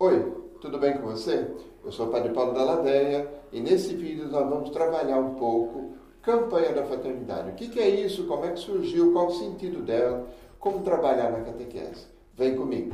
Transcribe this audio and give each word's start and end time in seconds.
Oi, 0.00 0.32
tudo 0.60 0.78
bem 0.78 0.96
com 0.96 1.08
você? 1.08 1.50
Eu 1.84 1.90
sou 1.90 2.06
o 2.06 2.10
Padre 2.12 2.32
Paulo 2.32 2.54
da 2.54 2.62
Ladeia 2.62 3.28
e 3.50 3.58
nesse 3.58 3.96
vídeo 3.96 4.28
nós 4.28 4.48
vamos 4.48 4.70
trabalhar 4.70 5.18
um 5.18 5.34
pouco 5.34 5.94
campanha 6.22 6.72
da 6.72 6.84
fraternidade. 6.84 7.50
O 7.50 7.54
que 7.56 7.80
é 7.80 7.88
isso? 7.88 8.24
Como 8.28 8.44
é 8.44 8.52
que 8.52 8.60
surgiu? 8.60 9.12
Qual 9.12 9.26
o 9.26 9.32
sentido 9.32 9.82
dela? 9.82 10.24
Como 10.60 10.84
trabalhar 10.84 11.32
na 11.32 11.40
catequese? 11.40 12.06
Vem 12.36 12.54
comigo! 12.54 12.92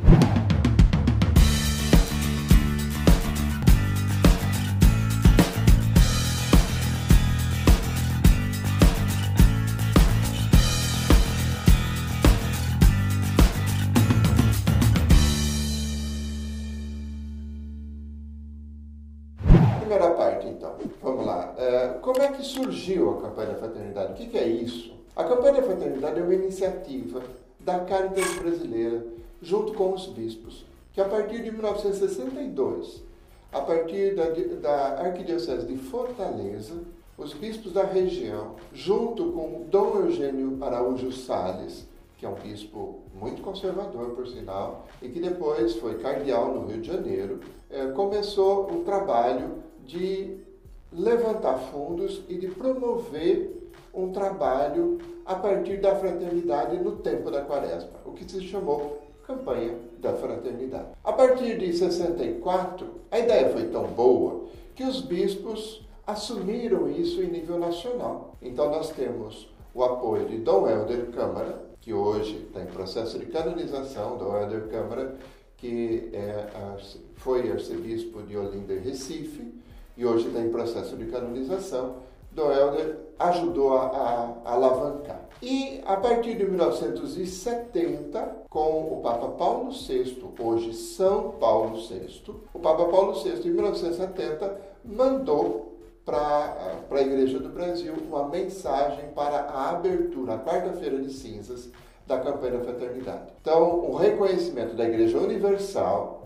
Como 22.00 22.20
é 22.22 22.28
que 22.28 22.42
surgiu 22.42 23.10
a 23.10 23.22
campanha 23.22 23.50
da 23.50 23.54
fraternidade? 23.56 24.12
O 24.12 24.28
que 24.28 24.38
é 24.38 24.46
isso? 24.46 24.94
A 25.16 25.24
campanha 25.24 25.54
da 25.54 25.62
fraternidade 25.62 26.18
é 26.18 26.22
uma 26.22 26.34
iniciativa 26.34 27.22
da 27.60 27.80
Caritas 27.80 28.34
Brasileira, 28.34 29.04
junto 29.40 29.72
com 29.74 29.92
os 29.92 30.06
bispos, 30.06 30.66
que 30.92 31.00
a 31.00 31.04
partir 31.04 31.42
de 31.42 31.50
1962, 31.50 33.02
a 33.52 33.60
partir 33.60 34.14
da, 34.14 34.24
da 34.60 35.00
Arquidiocese 35.02 35.66
de 35.66 35.76
Fortaleza, 35.76 36.74
os 37.16 37.32
bispos 37.32 37.72
da 37.72 37.84
região, 37.84 38.56
junto 38.72 39.30
com 39.32 39.66
Dom 39.70 40.00
Eugênio 40.00 40.58
Araújo 40.60 41.12
Sales, 41.12 41.86
que 42.18 42.26
é 42.26 42.28
um 42.28 42.34
bispo 42.34 43.00
muito 43.14 43.42
conservador, 43.42 44.10
por 44.10 44.26
sinal, 44.26 44.86
e 45.00 45.08
que 45.08 45.20
depois 45.20 45.76
foi 45.76 45.98
cardeal 45.98 46.54
no 46.54 46.66
Rio 46.66 46.80
de 46.80 46.88
Janeiro, 46.88 47.40
é, 47.70 47.86
começou 47.88 48.70
um 48.72 48.82
trabalho 48.82 49.62
de 49.84 50.38
levantar 50.94 51.58
fundos 51.70 52.22
e 52.28 52.36
de 52.36 52.48
promover 52.48 53.70
um 53.92 54.12
trabalho 54.12 54.98
a 55.24 55.34
partir 55.34 55.80
da 55.80 55.94
fraternidade 55.96 56.76
no 56.78 56.96
tempo 56.96 57.30
da 57.30 57.42
quaresma, 57.42 57.90
o 58.04 58.12
que 58.12 58.24
se 58.30 58.40
chamou 58.42 59.02
Campanha 59.26 59.78
da 59.98 60.12
Fraternidade. 60.12 60.88
A 61.02 61.12
partir 61.12 61.58
de 61.58 61.72
64, 61.72 62.86
a 63.10 63.18
ideia 63.18 63.48
foi 63.50 63.68
tão 63.68 63.86
boa 63.86 64.44
que 64.74 64.84
os 64.84 65.00
bispos 65.00 65.86
assumiram 66.06 66.90
isso 66.90 67.22
em 67.22 67.28
nível 67.28 67.58
nacional. 67.58 68.36
Então 68.42 68.70
nós 68.70 68.90
temos 68.90 69.50
o 69.72 69.82
apoio 69.82 70.28
de 70.28 70.38
Dom 70.38 70.68
Helder 70.68 71.10
Câmara, 71.10 71.64
que 71.80 71.92
hoje 71.92 72.44
está 72.46 72.60
em 72.60 72.66
processo 72.66 73.18
de 73.18 73.26
canonização, 73.26 74.18
Dom 74.18 74.36
Helder 74.36 74.68
Câmara, 74.68 75.16
que 75.56 76.10
é, 76.12 76.46
foi 77.14 77.50
arcebispo 77.50 78.22
de 78.22 78.36
Olinda 78.36 78.74
e 78.74 78.78
Recife, 78.78 79.54
e 79.96 80.04
hoje 80.04 80.28
está 80.28 80.40
em 80.40 80.50
processo 80.50 80.96
de 80.96 81.06
canonização, 81.06 81.96
Dom 82.32 82.50
Helder 82.50 82.96
ajudou 83.18 83.74
a, 83.74 83.86
a, 84.44 84.52
alavancar. 84.52 85.20
E 85.40 85.80
a 85.84 85.96
partir 85.96 86.36
de 86.36 86.44
1970, 86.44 88.36
com 88.48 88.94
o 88.94 89.00
Papa 89.02 89.28
Paulo 89.28 89.70
VI, 89.70 90.22
hoje 90.38 90.74
São 90.74 91.32
Paulo 91.32 91.76
VI, 91.76 92.24
o 92.52 92.58
Papa 92.58 92.84
Paulo 92.86 93.12
VI, 93.22 93.48
em 93.48 93.52
1970, 93.52 94.60
mandou 94.84 95.74
para 96.04 96.76
a 96.90 97.00
Igreja 97.00 97.38
do 97.38 97.48
Brasil 97.48 97.94
uma 98.08 98.28
mensagem 98.28 99.08
para 99.14 99.42
a 99.42 99.70
abertura, 99.70 100.34
a 100.34 100.38
quarta-feira 100.38 100.98
de 100.98 101.12
cinzas, 101.12 101.70
da 102.06 102.18
campanha 102.18 102.58
da 102.58 102.64
fraternidade. 102.64 103.32
Então, 103.40 103.80
o 103.80 103.96
reconhecimento 103.96 104.74
da 104.74 104.84
Igreja 104.84 105.18
Universal 105.18 106.23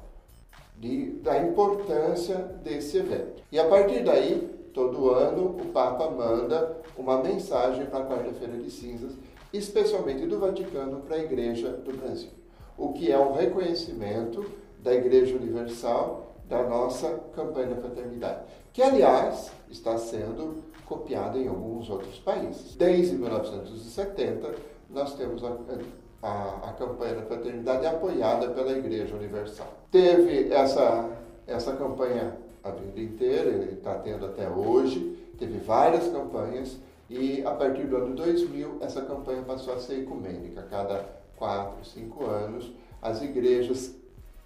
de, 0.78 1.10
da 1.22 1.38
importância 1.38 2.36
desse 2.62 2.98
evento. 2.98 3.42
E 3.50 3.58
a 3.58 3.68
partir 3.68 4.04
daí, 4.04 4.48
todo 4.72 5.10
ano, 5.10 5.56
o 5.60 5.66
Papa 5.66 6.10
manda 6.10 6.76
uma 6.96 7.22
mensagem 7.22 7.86
para 7.86 8.04
a 8.04 8.06
Quarta-feira 8.06 8.56
de 8.56 8.70
Cinzas, 8.70 9.12
especialmente 9.52 10.26
do 10.26 10.38
Vaticano 10.38 11.00
para 11.00 11.16
a 11.16 11.22
Igreja 11.22 11.70
do 11.72 11.96
Brasil, 11.96 12.30
o 12.76 12.92
que 12.92 13.10
é 13.10 13.18
um 13.18 13.32
reconhecimento 13.32 14.44
da 14.82 14.94
Igreja 14.94 15.36
Universal 15.36 16.36
da 16.48 16.62
nossa 16.62 17.20
campanha 17.34 17.68
da 17.68 17.76
fraternidade, 17.76 18.42
que, 18.72 18.82
aliás, 18.82 19.50
está 19.70 19.98
sendo 19.98 20.64
copiada 20.86 21.38
em 21.38 21.48
alguns 21.48 21.90
outros 21.90 22.18
países. 22.18 22.74
Desde 22.76 23.16
1970, 23.16 24.54
nós 24.88 25.14
temos 25.14 25.44
a 25.44 25.50
a, 26.22 26.70
a 26.70 26.72
campanha 26.72 27.16
da 27.16 27.22
fraternidade 27.22 27.86
apoiada 27.86 28.48
pela 28.48 28.72
Igreja 28.72 29.14
Universal. 29.14 29.66
Teve 29.90 30.52
essa, 30.52 31.08
essa 31.46 31.72
campanha 31.74 32.36
a 32.62 32.70
vida 32.70 33.00
inteira, 33.00 33.50
ele 33.50 33.72
está 33.74 33.94
tendo 33.94 34.26
até 34.26 34.48
hoje, 34.48 35.16
teve 35.38 35.58
várias 35.58 36.08
campanhas 36.08 36.76
e 37.08 37.42
a 37.44 37.52
partir 37.52 37.84
do 37.84 37.96
ano 37.96 38.14
2000 38.14 38.78
essa 38.80 39.00
campanha 39.02 39.42
passou 39.42 39.74
a 39.74 39.78
ser 39.78 40.00
ecumênica. 40.00 40.62
Cada 40.68 41.04
quatro, 41.36 41.84
cinco 41.84 42.26
anos 42.26 42.70
as 43.00 43.22
igrejas 43.22 43.94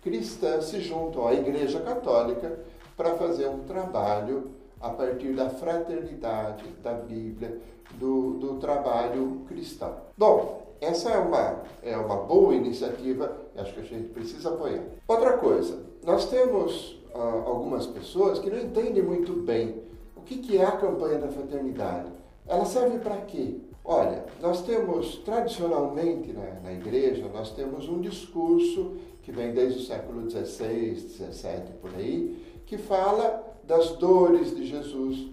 cristãs 0.03 0.67
se 0.67 0.81
juntam 0.81 1.27
à 1.27 1.33
Igreja 1.33 1.81
Católica 1.81 2.59
para 2.97 3.15
fazer 3.15 3.49
um 3.49 3.61
trabalho 3.61 4.51
a 4.81 4.91
partir 4.91 5.33
da 5.33 5.49
fraternidade, 5.49 6.65
da 6.83 6.93
Bíblia, 6.93 7.59
do, 7.95 8.33
do 8.33 8.55
trabalho 8.59 9.43
cristão. 9.49 9.97
Bom, 10.17 10.62
essa 10.85 11.11
é 11.11 11.19
uma, 11.19 11.63
é 11.83 11.97
uma 11.97 12.17
boa 12.17 12.55
iniciativa 12.55 13.37
e 13.55 13.61
acho 13.61 13.73
que 13.73 13.81
a 13.81 13.85
gente 13.85 14.09
precisa 14.09 14.49
apoiar. 14.49 14.83
Outra 15.07 15.39
coisa, 15.39 15.81
nós 16.03 16.29
temos 16.29 17.01
ah, 17.15 17.43
algumas 17.47 17.87
pessoas 17.87 18.41
que 18.41 18.51
não 18.51 18.59
entendem 18.59 19.03
muito 19.03 19.33
bem 19.33 19.81
o 20.17 20.23
que, 20.23 20.39
que 20.39 20.59
é 20.59 20.65
a 20.65 20.73
campanha 20.73 21.19
da 21.19 21.29
fraternidade. 21.29 22.11
Ela 22.47 22.65
serve 22.65 22.99
para 22.99 23.17
quê? 23.19 23.61
Olha, 23.85 24.25
nós 24.41 24.63
temos 24.63 25.19
tradicionalmente 25.19 26.33
na, 26.33 26.61
na, 26.61 26.73
igreja, 26.73 27.29
nós 27.33 27.53
temos 27.53 27.89
um 27.89 28.01
discurso 28.01 28.97
que 29.23 29.31
vem 29.31 29.53
desde 29.53 29.81
o 29.81 29.83
século 29.83 30.29
XVI, 30.29 30.97
XVII, 30.97 31.75
por 31.81 31.95
aí, 31.95 32.61
que 32.67 32.77
fala 32.77 33.45
das 33.65 33.91
dores 33.93 34.55
de 34.55 34.67
Jesus, 34.67 35.31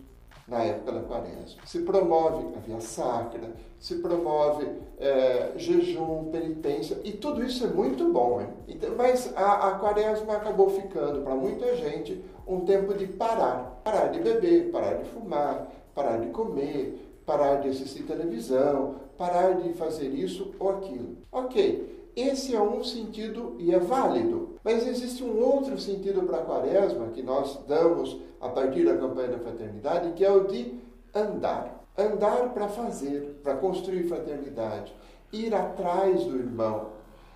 na 0.49 0.63
época 0.63 0.91
da 0.91 1.01
quaresma. 1.01 1.61
Se 1.65 1.79
promove 1.79 2.47
a 2.55 2.59
via 2.59 2.79
sacra, 2.79 3.53
se 3.79 3.95
promove 3.95 4.67
é, 4.97 5.53
jejum, 5.55 6.25
penitência, 6.31 6.99
e 7.03 7.11
tudo 7.11 7.43
isso 7.43 7.63
é 7.65 7.67
muito 7.67 8.11
bom. 8.11 8.41
Então, 8.67 8.91
mas 8.97 9.31
a, 9.35 9.69
a 9.69 9.71
quaresma 9.79 10.33
acabou 10.33 10.69
ficando 10.69 11.21
para 11.21 11.35
muita 11.35 11.75
gente 11.75 12.23
um 12.47 12.61
tempo 12.61 12.93
de 12.93 13.07
parar. 13.07 13.81
Parar 13.83 14.07
de 14.07 14.19
beber, 14.19 14.71
parar 14.71 14.95
de 14.95 15.09
fumar, 15.09 15.67
parar 15.93 16.17
de 16.17 16.27
comer, 16.27 17.21
parar 17.25 17.57
de 17.57 17.69
assistir 17.69 18.03
televisão, 18.03 18.95
parar 19.17 19.53
de 19.53 19.73
fazer 19.73 20.07
isso 20.07 20.53
ou 20.59 20.69
aquilo. 20.69 21.17
Ok, 21.31 22.09
esse 22.15 22.55
é 22.55 22.61
um 22.61 22.83
sentido 22.83 23.55
e 23.59 23.73
é 23.73 23.79
válido. 23.79 24.48
Mas 24.63 24.85
existe 24.85 25.23
um 25.23 25.39
outro 25.41 25.79
sentido 25.79 26.23
para 26.23 26.39
a 26.39 26.43
quaresma 26.43 27.07
que 27.07 27.23
nós 27.23 27.59
damos 27.67 28.17
a 28.41 28.49
partir 28.49 28.85
da 28.85 28.97
campanha 28.97 29.29
da 29.29 29.39
fraternidade, 29.39 30.13
que 30.13 30.23
é 30.23 30.31
o 30.31 30.45
de 30.45 30.79
andar. 31.13 31.85
Andar 31.97 32.53
para 32.53 32.67
fazer, 32.67 33.39
para 33.43 33.55
construir 33.55 34.07
fraternidade. 34.07 34.93
Ir 35.31 35.53
atrás 35.53 36.23
do 36.23 36.37
irmão, 36.37 36.89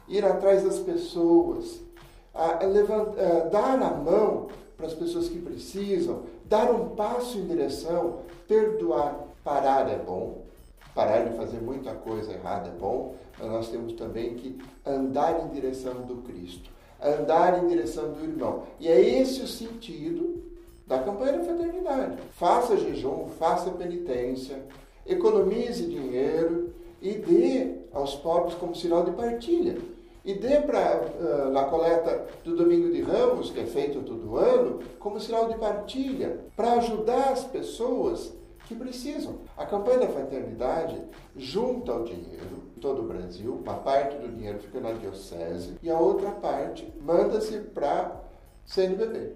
ir 0.07 0.25
atrás 0.25 0.63
das 0.63 0.79
pessoas, 0.79 1.81
a, 2.34 2.59
a, 2.59 3.50
dar 3.50 3.81
a 3.81 3.91
mão 3.91 4.47
para 4.75 4.88
as 4.88 4.94
pessoas 4.94 5.29
que 5.29 5.40
precisam, 5.40 6.23
dar 6.45 6.72
um 6.72 6.90
passo 6.90 7.38
em 7.38 7.45
direção, 7.45 8.19
perdoar. 8.47 9.28
Parar 9.44 9.90
é 9.90 9.97
bom, 9.97 10.44
parar 10.95 11.25
de 11.25 11.35
fazer 11.35 11.57
muita 11.57 11.94
coisa 11.94 12.31
errada 12.31 12.69
é 12.69 12.72
bom, 12.72 13.16
mas 13.38 13.50
nós 13.50 13.67
temos 13.67 13.91
também 13.94 14.35
que 14.35 14.57
andar 14.85 15.44
em 15.44 15.50
direção 15.50 16.01
do 16.03 16.17
Cristo, 16.23 16.69
andar 17.03 17.64
em 17.64 17.68
direção 17.68 18.12
do 18.12 18.24
irmão. 18.24 18.64
E 18.80 18.88
é 18.88 19.00
esse 19.00 19.41
o 19.41 19.47
sentido 19.47 20.41
da 20.88 21.00
campanha 21.00 21.40
da 21.40 21.44
fraternidade. 21.44 22.17
Faça 22.32 22.78
jejum, 22.78 23.28
faça 23.40 23.72
penitência, 23.72 24.64
economize 25.05 25.85
dinheiro 25.85 26.73
e 27.02 27.14
dê 27.14 27.76
aos 27.94 28.16
pobres 28.16 28.55
como 28.55 28.76
sinal 28.76 29.03
de 29.03 29.11
partilha. 29.11 29.78
E 30.26 30.34
dê 30.34 30.61
para 30.61 31.02
uh, 31.02 31.52
na 31.52 31.66
coleta 31.66 32.26
do 32.46 32.55
Domingo 32.55 32.90
de 32.90 33.02
Ramos, 33.02 33.52
que 33.52 33.59
é 33.59 33.66
feito 33.66 34.02
todo 34.03 34.38
ano, 34.38 34.79
como 34.97 35.20
sinal 35.20 35.50
de 35.50 35.58
partilha, 35.58 36.40
para 36.55 36.73
ajudar 36.73 37.32
as 37.32 37.44
pessoas 37.44 38.32
que 38.66 38.76
precisam. 38.76 39.40
A 39.58 39.66
campanha 39.66 40.00
da 40.00 40.08
fraternidade 40.08 41.02
junta 41.36 41.94
o 41.94 42.04
dinheiro 42.04 42.64
todo 42.82 43.02
o 43.02 43.08
Brasil, 43.08 43.54
uma 43.64 43.76
parte 43.76 44.18
do 44.18 44.28
dinheiro 44.28 44.60
fica 44.60 44.82
na 44.82 44.92
diocese 44.92 45.76
e 45.82 45.90
a 45.90 45.98
outra 45.98 46.32
parte 46.32 46.94
manda-se 47.02 47.58
para 47.60 48.22
CNBB. 48.66 49.32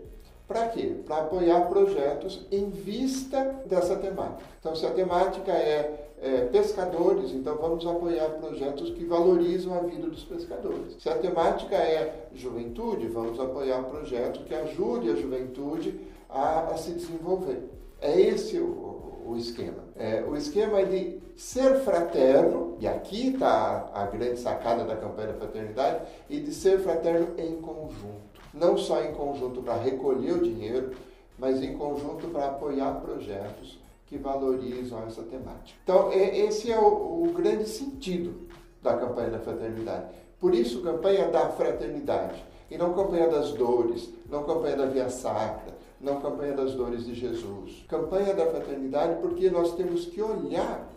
Para 0.47 0.69
quê? 0.69 0.95
Para 1.05 1.23
apoiar 1.23 1.61
projetos 1.67 2.45
em 2.51 2.69
vista 2.69 3.43
dessa 3.65 3.97
temática. 3.97 4.43
Então, 4.59 4.75
se 4.75 4.85
a 4.85 4.91
temática 4.91 5.51
é, 5.51 6.09
é, 6.21 6.45
pescadores, 6.45 7.31
então 7.31 7.57
vamos 7.57 7.85
apoiar 7.85 8.29
projetos 8.29 8.89
que 8.91 9.03
valorizam 9.05 9.73
a 9.73 9.81
vida 9.81 10.07
dos 10.07 10.23
pescadores. 10.23 10.95
Se 10.99 11.09
a 11.09 11.17
temática 11.17 11.75
é 11.75 12.29
juventude, 12.33 13.07
vamos 13.07 13.37
apoiar 13.39 13.83
projetos 13.83 14.45
que 14.45 14.55
ajudem 14.55 15.11
a 15.11 15.15
juventude 15.15 15.99
a, 16.29 16.67
a 16.71 16.77
se 16.77 16.91
desenvolver. 16.91 17.69
É 17.99 18.19
esse 18.19 18.57
o, 18.57 18.96
o 19.27 19.37
esquema. 19.37 19.83
É, 19.95 20.23
o 20.27 20.35
esquema 20.35 20.79
é 20.79 20.85
de 20.85 21.19
ser 21.35 21.79
fraterno, 21.81 22.77
e 22.79 22.87
aqui 22.87 23.33
está 23.33 23.89
a 23.93 24.05
grande 24.05 24.39
sacada 24.39 24.83
da 24.83 24.95
campanha 24.95 25.33
da 25.33 25.39
fraternidade, 25.39 26.05
e 26.29 26.39
de 26.39 26.53
ser 26.53 26.79
fraterno 26.79 27.29
em 27.37 27.61
conjunto 27.61 28.27
não 28.57 28.77
só 28.77 29.03
em 29.03 29.13
conjunto 29.13 29.61
para 29.61 29.75
recolher 29.75 30.33
o 30.33 30.43
dinheiro, 30.43 30.91
mas 31.37 31.61
em 31.61 31.77
conjunto 31.77 32.27
para 32.29 32.47
apoiar 32.47 32.99
projetos 33.01 33.79
que 34.07 34.17
valorizam 34.17 35.05
essa 35.05 35.21
temática. 35.21 35.79
Então, 35.83 36.11
esse 36.11 36.71
é 36.71 36.79
o, 36.79 37.23
o 37.23 37.33
grande 37.33 37.67
sentido 37.67 38.47
da 38.81 38.97
campanha 38.97 39.29
da 39.31 39.39
fraternidade. 39.39 40.05
Por 40.39 40.53
isso, 40.53 40.81
campanha 40.81 41.27
da 41.27 41.49
fraternidade, 41.49 42.43
e 42.69 42.77
não 42.77 42.93
campanha 42.93 43.27
das 43.29 43.53
dores, 43.53 44.09
não 44.29 44.43
campanha 44.43 44.75
da 44.75 44.85
via 44.85 45.09
sacra, 45.09 45.75
não 45.99 46.21
campanha 46.21 46.53
das 46.53 46.73
dores 46.73 47.05
de 47.05 47.15
Jesus. 47.15 47.85
Campanha 47.87 48.33
da 48.33 48.45
fraternidade 48.45 49.21
porque 49.21 49.49
nós 49.49 49.73
temos 49.75 50.05
que 50.05 50.21
olhar 50.21 50.87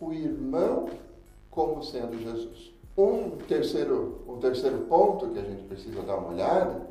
o 0.00 0.12
irmão 0.12 0.88
como 1.50 1.82
sendo 1.82 2.18
Jesus. 2.18 2.72
Um 2.96 3.30
terceiro, 3.48 4.20
um 4.28 4.38
terceiro 4.38 4.78
ponto 4.88 5.28
que 5.28 5.38
a 5.38 5.42
gente 5.42 5.62
precisa 5.64 6.02
dar 6.02 6.16
uma 6.16 6.30
olhada 6.30 6.88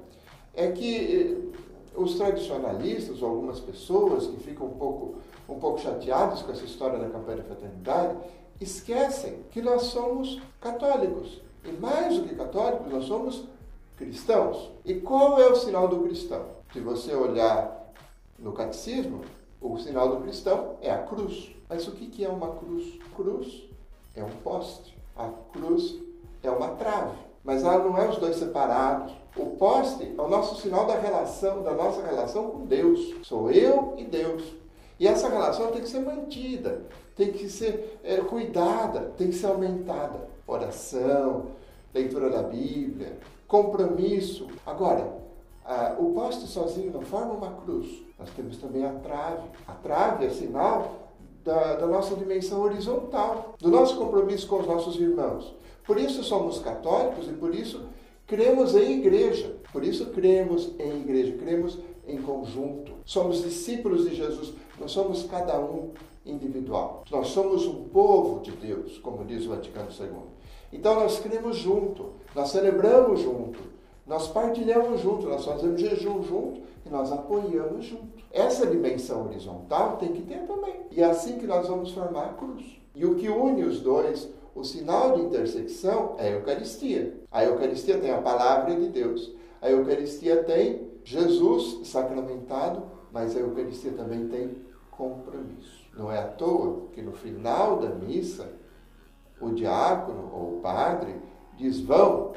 é 0.54 0.72
que 0.72 1.54
eh, 1.54 1.60
os 1.96 2.16
tradicionalistas, 2.16 3.22
ou 3.22 3.30
algumas 3.30 3.60
pessoas 3.60 4.28
que 4.28 4.38
ficam 4.38 4.68
um 4.68 4.78
pouco, 4.78 5.16
um 5.48 5.60
pouco 5.60 5.80
chateadas 5.80 6.42
com 6.42 6.52
essa 6.52 6.66
história 6.66 7.00
da 7.00 7.10
campanha 7.10 7.38
da 7.38 7.44
fraternidade, 7.44 8.18
esquecem 8.60 9.44
que 9.52 9.62
nós 9.62 9.84
somos 9.84 10.42
católicos. 10.60 11.42
E 11.66 11.72
mais 11.72 12.18
do 12.18 12.28
que 12.28 12.36
católicos, 12.36 12.92
nós 12.92 13.06
somos 13.06 13.46
cristãos. 13.98 14.72
E 14.84 14.96
qual 14.96 15.40
é 15.40 15.48
o 15.48 15.56
sinal 15.56 15.88
do 15.88 16.02
cristão? 16.02 16.46
Se 16.72 16.80
você 16.80 17.14
olhar 17.14 17.92
no 18.38 18.52
catecismo, 18.52 19.22
o 19.62 19.78
sinal 19.78 20.10
do 20.10 20.22
cristão 20.24 20.76
é 20.82 20.92
a 20.92 21.04
cruz. 21.04 21.56
Mas 21.70 21.88
o 21.88 21.92
que 21.92 22.24
é 22.24 22.30
uma 22.30 22.56
cruz? 22.56 23.00
Cruz 23.16 23.70
é 24.16 24.24
um 24.24 24.30
poste. 24.44 24.98
A 25.16 25.30
cruz 25.52 26.00
é 26.42 26.50
uma 26.50 26.70
trave. 26.70 27.18
Mas 27.44 27.64
ela 27.64 27.84
não 27.84 27.98
é 27.98 28.08
os 28.08 28.18
dois 28.18 28.36
separados. 28.38 29.14
O 29.36 29.48
poste 29.58 30.14
é 30.18 30.22
o 30.22 30.28
nosso 30.28 30.62
sinal 30.62 30.86
da 30.86 31.00
relação, 31.00 31.64
da 31.64 31.74
nossa 31.74 32.06
relação 32.06 32.52
com 32.52 32.66
Deus. 32.66 33.16
Sou 33.24 33.50
eu 33.50 33.96
e 33.98 34.04
Deus. 34.04 34.44
E 35.00 35.08
essa 35.08 35.28
relação 35.28 35.72
tem 35.72 35.82
que 35.82 35.90
ser 35.90 36.00
mantida, 36.00 36.84
tem 37.16 37.32
que 37.32 37.50
ser 37.50 38.00
é, 38.04 38.18
cuidada, 38.18 39.12
tem 39.18 39.28
que 39.28 39.36
ser 39.36 39.48
aumentada. 39.48 40.30
Oração, 40.46 41.48
leitura 41.94 42.30
da 42.30 42.44
Bíblia, 42.44 43.18
compromisso. 43.48 44.48
Agora, 44.66 45.22
a, 45.66 45.96
o 46.00 46.14
poste 46.14 46.48
sozinho 46.48 46.92
não 46.92 47.02
forma 47.02 47.34
uma 47.34 47.52
cruz. 47.62 48.04
Nós 48.18 48.30
temos 48.32 48.58
também 48.58 48.86
a 48.86 48.94
trave. 48.94 49.48
A 49.68 49.74
trave 49.74 50.26
é 50.26 50.30
sinal 50.30 51.10
da, 51.44 51.76
da 51.76 51.88
nossa 51.88 52.16
dimensão 52.16 52.62
horizontal, 52.62 53.56
do 53.60 53.70
nosso 53.70 53.98
compromisso 53.98 54.48
com 54.48 54.60
os 54.60 54.68
nossos 54.68 54.96
irmãos. 55.00 55.54
Por 55.86 55.98
isso 55.98 56.24
somos 56.24 56.60
católicos 56.60 57.28
e 57.28 57.34
por 57.34 57.54
isso 57.54 57.82
cremos 58.26 58.76
em 58.76 59.00
igreja. 59.00 59.56
Por 59.72 59.84
isso 59.84 60.08
cremos 60.08 60.72
em 60.80 61.02
igreja, 61.02 61.34
cremos 61.38 61.80
em 62.08 62.22
conjunto. 62.22 62.94
Somos 63.06 63.44
discípulos 63.44 64.10
de 64.10 64.16
Jesus, 64.16 64.54
não 64.80 64.88
somos 64.88 65.24
cada 65.24 65.60
um 65.60 65.92
individual. 66.26 67.04
Nós 67.12 67.28
somos 67.30 67.66
um 67.66 67.86
povo 67.86 68.42
de 68.42 68.52
Deus, 68.52 68.98
como 69.00 69.26
diz 69.26 69.46
o 69.46 69.50
Vaticano 69.50 69.90
II. 69.92 70.10
Então 70.74 70.96
nós 70.96 71.20
cremos 71.20 71.56
junto, 71.58 72.14
nós 72.36 72.50
celebramos 72.50 73.22
junto, 73.22 73.60
nós 74.06 74.28
partilhamos 74.28 75.00
junto, 75.02 75.28
nós 75.30 75.46
fazemos 75.46 75.80
jejum 75.80 76.24
junto 76.24 76.62
e 76.86 76.90
nós 76.90 77.12
apoiamos 77.12 77.86
junto. 77.86 78.24
Essa 78.32 78.66
dimensão 78.66 79.26
horizontal 79.26 79.98
tem 79.98 80.12
que 80.12 80.24
ter 80.24 80.46
também. 80.46 80.76
E 80.92 81.02
é 81.02 81.06
assim 81.06 81.38
que 81.38 81.48
nós 81.48 81.68
vamos 81.68 81.92
formar 81.92 82.26
a 82.26 82.34
cruz. 82.34 82.66
E 82.96 83.06
o 83.06 83.16
que 83.16 83.30
une 83.30 83.64
os 83.64 83.80
dois, 83.80 84.30
o 84.54 84.64
sinal 84.64 85.16
de 85.16 85.22
intersecção 85.22 86.16
é 86.18 86.28
a 86.28 86.32
Eucaristia. 86.32 87.14
A 87.32 87.46
Eucaristia 87.46 87.98
tem 87.98 88.12
a 88.12 88.22
palavra 88.22 88.76
de 88.76 88.90
Deus. 88.90 89.32
A 89.62 89.70
Eucaristia 89.70 90.44
tem 90.44 90.92
Jesus 91.04 91.88
sacramentado, 91.88 92.84
mas 93.12 93.36
a 93.36 93.40
Eucaristia 93.40 93.92
também 93.94 94.28
tem 94.28 94.58
compromisso. 94.92 95.84
Não 95.98 96.12
é 96.12 96.20
à 96.20 96.28
toa 96.28 96.88
que 96.92 97.02
no 97.02 97.14
final 97.14 97.78
da 97.80 97.90
missa, 97.90 98.52
o 99.40 99.50
diácono 99.52 100.32
ou 100.34 100.58
o 100.58 100.60
padre 100.62 101.16
diz: 101.58 101.80
vão, 101.80 102.34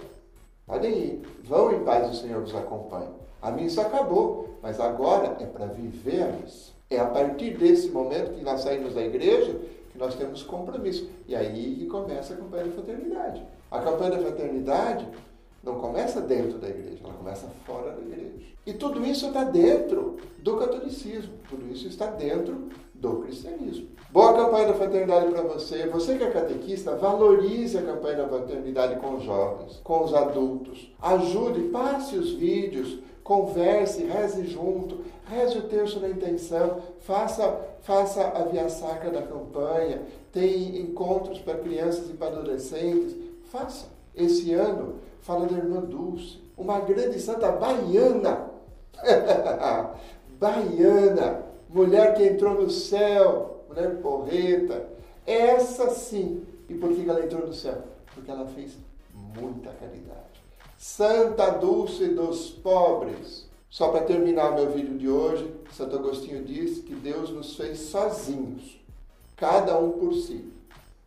podem 0.66 0.92
ir, 0.92 1.22
vão 1.44 1.72
em 1.72 1.84
paz, 1.84 2.10
o 2.10 2.14
Senhor 2.14 2.40
vos 2.40 2.54
acompanhe. 2.54 3.10
A 3.40 3.50
missa 3.50 3.82
acabou, 3.82 4.58
mas 4.62 4.80
agora 4.80 5.36
é 5.40 5.46
para 5.46 5.66
viver 5.66 6.22
a 6.22 6.32
missa. 6.32 6.72
É 6.88 6.98
a 6.98 7.06
partir 7.06 7.56
desse 7.56 7.90
momento 7.90 8.34
que 8.34 8.44
nós 8.44 8.60
saímos 8.60 8.94
da 8.94 9.02
igreja 9.02 9.58
que 9.96 9.98
nós 9.98 10.14
temos 10.14 10.42
compromisso. 10.42 11.08
E 11.26 11.34
aí 11.34 11.76
que 11.76 11.86
começa 11.86 12.34
a 12.34 12.36
campanha 12.36 12.64
da 12.64 12.72
fraternidade. 12.72 13.42
A 13.70 13.80
campanha 13.80 14.10
da 14.10 14.18
fraternidade 14.18 15.08
não 15.66 15.74
começa 15.80 16.20
dentro 16.20 16.58
da 16.58 16.68
igreja, 16.68 17.00
ela 17.02 17.12
começa 17.14 17.48
fora 17.66 17.90
da 17.90 18.00
igreja. 18.00 18.32
E 18.64 18.72
tudo 18.72 19.04
isso 19.04 19.26
está 19.26 19.42
dentro 19.42 20.16
do 20.38 20.56
catolicismo, 20.56 21.34
tudo 21.50 21.70
isso 21.72 21.88
está 21.88 22.06
dentro 22.06 22.68
do 22.94 23.16
cristianismo. 23.16 23.88
Boa 24.10 24.32
campanha 24.32 24.68
da 24.68 24.74
fraternidade 24.74 25.30
para 25.30 25.42
você. 25.42 25.86
Você 25.88 26.16
que 26.16 26.24
é 26.24 26.30
catequista, 26.30 26.94
valorize 26.94 27.76
a 27.76 27.82
campanha 27.82 28.18
da 28.18 28.28
fraternidade 28.28 29.00
com 29.00 29.16
os 29.16 29.24
jovens, 29.24 29.80
com 29.82 30.04
os 30.04 30.14
adultos. 30.14 30.94
Ajude, 31.02 31.62
passe 31.64 32.16
os 32.16 32.30
vídeos, 32.30 33.00
converse, 33.24 34.04
reze 34.04 34.46
junto, 34.46 35.00
reze 35.28 35.58
o 35.58 35.62
terço 35.62 35.98
na 35.98 36.08
intenção, 36.08 36.80
faça, 37.00 37.60
faça 37.82 38.22
a 38.22 38.44
via 38.44 38.68
sacra 38.68 39.10
da 39.10 39.22
campanha, 39.22 40.02
tem 40.32 40.80
encontros 40.80 41.40
para 41.40 41.58
crianças 41.58 42.08
e 42.08 42.14
para 42.14 42.28
adolescentes, 42.28 43.16
faça. 43.50 43.95
Esse 44.16 44.54
ano, 44.54 45.00
fala 45.20 45.46
da 45.46 45.56
irmã 45.56 45.80
Dulce, 45.80 46.40
uma 46.56 46.80
grande 46.80 47.20
santa 47.20 47.52
baiana, 47.52 48.50
baiana, 50.40 51.44
mulher 51.68 52.14
que 52.14 52.24
entrou 52.24 52.54
no 52.54 52.70
céu, 52.70 53.64
mulher 53.68 54.00
porreta, 54.00 54.88
essa 55.26 55.90
sim. 55.90 56.44
E 56.68 56.74
por 56.74 56.92
que 56.94 57.08
ela 57.08 57.24
entrou 57.24 57.46
no 57.46 57.52
céu? 57.52 57.82
Porque 58.14 58.30
ela 58.30 58.46
fez 58.46 58.76
muita 59.14 59.70
caridade. 59.70 60.26
Santa 60.78 61.50
Dulce 61.50 62.08
dos 62.08 62.50
Pobres. 62.50 63.46
Só 63.68 63.88
para 63.88 64.04
terminar 64.04 64.54
meu 64.54 64.70
vídeo 64.70 64.96
de 64.96 65.08
hoje, 65.08 65.52
Santo 65.72 65.96
Agostinho 65.96 66.44
diz 66.44 66.78
que 66.78 66.94
Deus 66.94 67.30
nos 67.30 67.56
fez 67.56 67.78
sozinhos, 67.78 68.80
cada 69.36 69.78
um 69.78 69.92
por 69.92 70.14
si. 70.14 70.50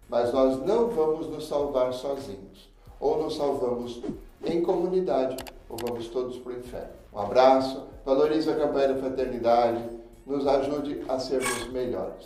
Mas 0.08 0.34
nós 0.34 0.64
não 0.66 0.90
vamos 0.90 1.28
nos 1.28 1.48
salvar 1.48 1.94
sozinhos. 1.94 2.70
Ou 3.00 3.24
nos 3.24 3.36
salvamos 3.38 4.02
em 4.44 4.62
comunidade, 4.62 5.38
ou 5.70 5.78
vamos 5.78 6.08
todos 6.08 6.38
para 6.38 6.54
o 6.54 6.58
inferno. 6.58 6.90
Um 7.14 7.20
abraço, 7.20 7.84
valorize 8.06 8.50
a 8.50 8.56
campanha 8.56 8.94
da 8.94 9.00
fraternidade, 9.00 9.84
nos 10.26 10.46
ajude 10.46 11.04
a 11.08 11.18
sermos 11.20 11.72
melhores. 11.72 12.26